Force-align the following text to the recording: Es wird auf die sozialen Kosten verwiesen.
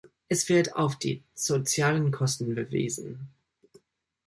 Es 0.29 0.49
wird 0.49 0.75
auf 0.75 0.97
die 0.97 1.21
sozialen 1.35 2.09
Kosten 2.09 2.55
verwiesen. 2.55 3.29